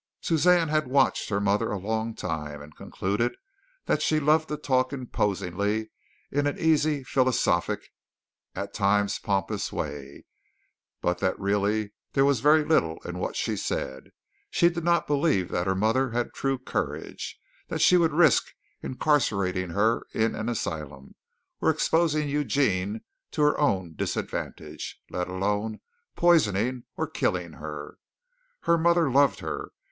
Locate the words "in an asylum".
20.15-21.13